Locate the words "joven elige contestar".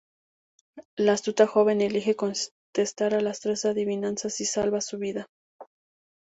1.45-3.13